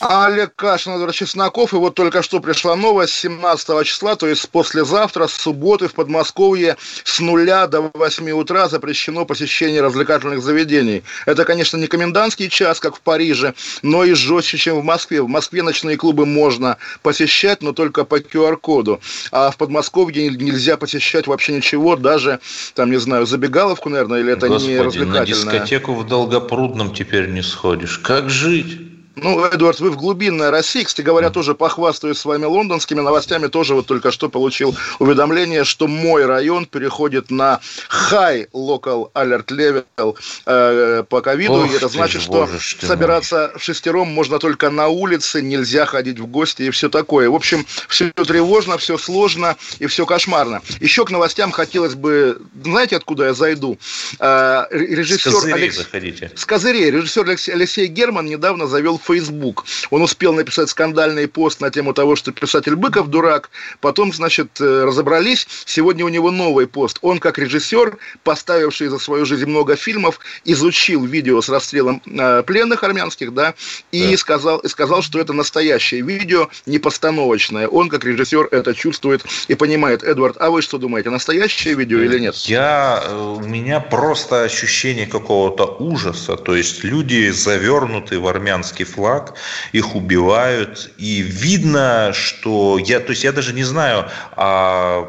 [0.00, 1.72] Олег Кашин, Эдвард Чесноков.
[1.72, 6.76] И вот только что пришла новость 17 числа, то есть послезавтра, с субботы в Подмосковье
[7.04, 11.02] с нуля до 8 утра запрещено посещение развлекательных заведений.
[11.26, 15.20] Это, конечно, не комендантский час, как в Париже, но и жестче, чем в Москве.
[15.22, 19.00] В Москве ночные клубы можно посещать, но только по QR-коду.
[19.32, 22.40] А в Подмосковье нельзя посещать вообще ничего, даже,
[22.74, 25.20] там, не знаю, забегаловку, наверное, или это Господи, не развлекательное.
[25.20, 27.98] на дискотеку в Долгопрудном теперь не сходишь.
[27.98, 28.87] Как жить?
[29.22, 33.74] Ну, Эдуард, вы в глубинной России, кстати говоря, тоже похвастаюсь с вами лондонскими новостями, тоже
[33.74, 37.60] вот только что получил уведомление, что мой район переходит на
[37.90, 40.16] high local alert level
[40.46, 42.48] э, по ковиду, и это значит, что
[42.80, 47.28] собираться в шестером можно только на улице, нельзя ходить в гости и все такое.
[47.28, 50.62] В общем, все тревожно, все сложно и все кошмарно.
[50.80, 53.78] Еще к новостям хотелось бы, знаете, откуда я зайду?
[54.20, 55.76] Э, режиссер с Алекс...
[55.76, 56.30] заходите.
[56.34, 56.90] С козырей.
[56.90, 59.64] Режиссер Алексей Герман недавно завел Facebook.
[59.90, 63.50] Он успел написать скандальный пост на тему того, что писатель Быков дурак.
[63.80, 65.48] Потом, значит, э, разобрались.
[65.64, 66.98] Сегодня у него новый пост.
[67.02, 72.84] Он, как режиссер, поставивший за свою жизнь много фильмов, изучил видео с расстрелом э, пленных
[72.84, 73.54] армянских, да,
[73.92, 74.16] и, да.
[74.18, 77.66] Сказал, и сказал, что это настоящее видео, не постановочное.
[77.68, 80.02] Он, как режиссер, это чувствует и понимает.
[80.02, 82.34] Эдвард, а вы что думаете, настоящее видео или нет?
[82.36, 86.36] Я, э, у меня просто ощущение какого-то ужаса.
[86.36, 89.34] То есть люди завернуты в армянский флаг флаг,
[89.70, 95.06] их убивают, и видно, что я, то есть я даже не знаю, а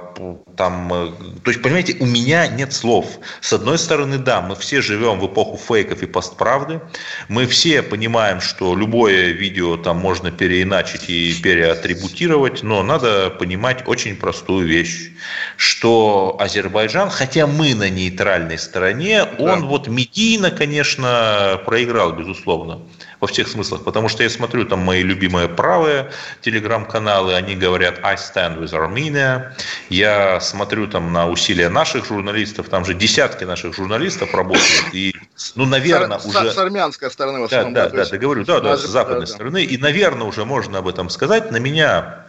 [0.55, 1.11] там, э,
[1.43, 3.05] то есть, понимаете, у меня нет слов.
[3.41, 6.81] С одной стороны, да, мы все живем в эпоху фейков и постправды.
[7.29, 14.15] Мы все понимаем, что любое видео там можно переиначить и переатрибутировать, но надо понимать очень
[14.15, 15.11] простую вещь,
[15.57, 19.53] что Азербайджан, хотя мы на нейтральной стороне, да.
[19.53, 22.81] он вот медийно, конечно, проиграл, безусловно
[23.19, 26.11] во всех смыслах, потому что я смотрю, там мои любимые правые
[26.41, 29.51] телеграм-каналы, они говорят «I stand with Armenia»,
[29.89, 35.13] я смотрю там на усилия наших журналистов, там же десятки наших журналистов работают, и,
[35.55, 36.51] ну, наверное, с, уже...
[36.51, 37.73] С армянской стороны в основном.
[37.73, 40.79] Да, да, да, да, говорю, да, да, с западной да, стороны, и, наверное, уже можно
[40.79, 42.28] об этом сказать, на меня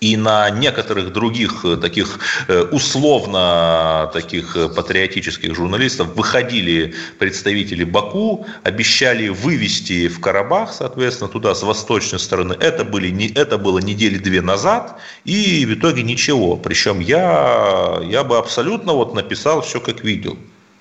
[0.00, 8.46] и на некоторых других э, таких э, условно таких э, патриотических журналистов выходили представители Баку,
[8.64, 12.54] обещали вывести в Карабах, соответственно, туда с восточной стороны.
[12.54, 16.56] Это, были, не это было недели две назад, и в итоге ничего.
[16.56, 20.38] Причем я, я бы абсолютно вот написал все, как видел.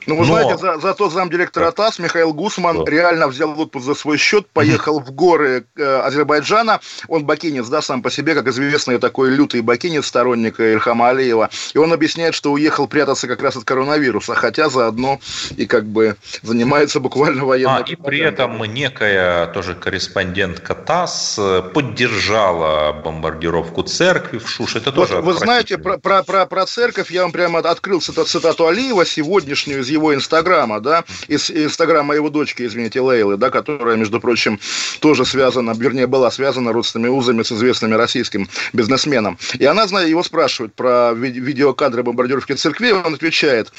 [0.08, 0.34] Ну, вы Но...
[0.34, 2.92] знаете, за, зато замдиректора ТАСС Михаил Гусман да.
[2.92, 6.80] реально взял отпуск за свой счет, поехал в горы э, Азербайджана.
[7.08, 11.50] Он бакинец, да, сам по себе, как известный такой лютый бакинец, сторонник Ильхама Алиева.
[11.74, 15.20] И он объясняет, что уехал прятаться как раз от коронавируса, хотя заодно
[15.56, 21.40] и как бы занимается буквально военной А, и при этом некая тоже корреспондентка ТАСС
[21.74, 24.76] поддержала бомбардировку церкви в Шуш.
[24.76, 28.68] Это вот тоже Вы знаете, про, про, про, про церковь я вам прямо открыл цитату
[28.68, 34.20] Алиева, сегодняшнюю из его инстаграма, да, из инстаграма его дочки, извините, Лейлы, да, которая, между
[34.20, 34.60] прочим,
[35.00, 39.38] тоже связана, вернее, была связана родственными узами с известным российским бизнесменом.
[39.58, 43.72] И она, знаю, его спрашивает про видеокадры бомбардировки церкви, он отвечает,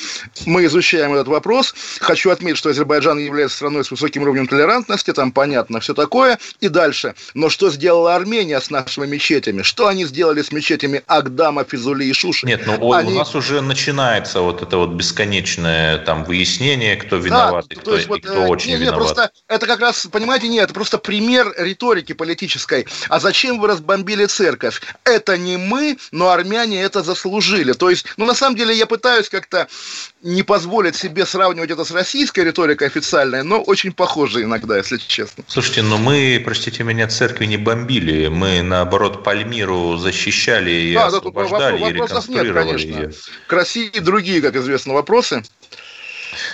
[0.46, 5.32] мы изучаем этот вопрос, хочу отметить, что Азербайджан является страной с высоким уровнем толерантности, там
[5.32, 7.14] понятно все такое, и дальше.
[7.34, 9.62] Но что сделала Армения с нашими мечетями?
[9.62, 12.46] Что они сделали с мечетями Агдама, Физули и Шуши?
[12.46, 13.12] Нет, ну они...
[13.12, 17.94] у нас уже начинается вот это вот бесконечное там выяснение, кто виноват да, и кто,
[17.94, 19.00] есть, вот, и кто э, очень не, не, виноват.
[19.00, 22.86] Просто это как раз, понимаете, нет, это просто пример риторики политической.
[23.08, 24.80] А зачем вы разбомбили церковь?
[25.04, 27.72] Это не мы, но армяне это заслужили.
[27.72, 29.68] То есть, ну, на самом деле, я пытаюсь как-то
[30.22, 35.44] не позволить себе сравнивать это с российской риторикой официальной, но очень похоже иногда, если честно.
[35.46, 38.28] Слушайте, но мы, простите меня, церкви не бомбили.
[38.28, 43.00] Мы, наоборот, Пальмиру защищали и да, освобождали, да, тут и реконструировали нет, конечно.
[43.00, 43.12] ее.
[43.46, 45.42] К России другие, как известно, вопросы.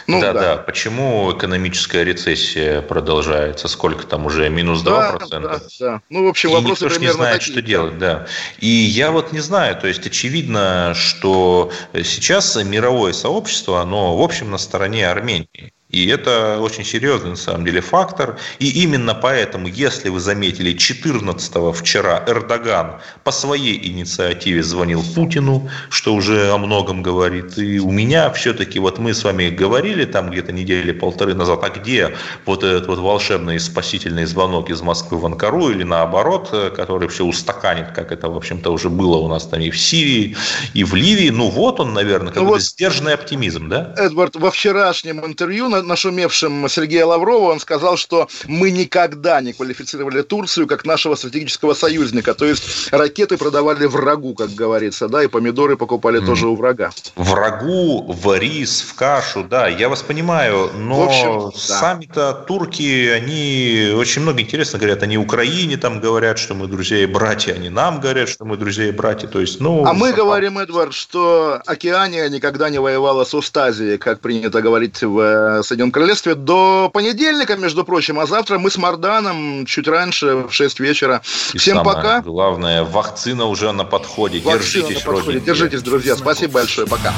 [0.06, 0.56] Ну, да, да, да.
[0.56, 3.68] Почему экономическая рецессия продолжается?
[3.68, 4.48] Сколько там уже?
[4.48, 4.84] Минус 2%?
[4.84, 6.00] Да, да, да.
[6.08, 7.52] Ну, в общем, вопросы и никто примерно не знает, такие.
[7.52, 8.26] что делать, да.
[8.58, 14.50] И я вот не знаю, то есть очевидно, что сейчас мировое сообщество, оно, в общем,
[14.50, 15.72] на стороне Армении.
[15.90, 18.38] И это очень серьезный, на самом деле, фактор.
[18.58, 26.14] И именно поэтому, если вы заметили, 14 вчера Эрдоган по своей инициативе звонил Путину, что
[26.14, 27.56] уже о многом говорит.
[27.56, 31.70] И у меня все-таки, вот мы с вами говорили там где-то недели полторы назад, а
[31.70, 32.16] где
[32.46, 37.92] вот этот вот волшебный спасительный звонок из Москвы в Анкару или наоборот, который все устаканит,
[37.92, 40.36] как это, в общем-то, уже было у нас там и в Сирии,
[40.74, 41.30] и в Ливии.
[41.30, 43.94] Ну вот он, наверное, какой-то ну вот, сдержанный оптимизм, да?
[43.96, 50.66] Эдвард, во вчерашнем интервью нашумевшим Сергея Лаврова, он сказал, что мы никогда не квалифицировали Турцию
[50.66, 52.34] как нашего стратегического союзника.
[52.34, 56.26] То есть ракеты продавали врагу, как говорится, да, и помидоры покупали mm.
[56.26, 56.90] тоже у врага.
[57.16, 61.58] Врагу, в рис, в кашу, да, я вас понимаю, но общем, да.
[61.58, 67.06] сами-то турки, они очень много интересно говорят, они Украине там говорят, что мы друзья и
[67.06, 69.84] братья, они нам говорят, что мы друзья и братья, то есть, ну...
[69.86, 75.18] А мы говорим, Эдвард, что Океания никогда не воевала с Устазией, как принято говорить в
[75.18, 80.52] э, Соединенном Королевстве до понедельника, между прочим, а завтра мы с Марданом чуть раньше, в
[80.52, 81.22] 6 вечера.
[81.52, 82.20] И Всем пока.
[82.20, 84.40] Главное, вакцина уже на подходе.
[84.40, 85.40] Вакцина Держитесь, на подходе.
[85.40, 86.16] Держитесь, друзья.
[86.16, 86.86] Спасибо большое.
[86.86, 87.12] Пока.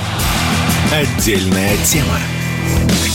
[0.93, 2.19] Отдельная тема.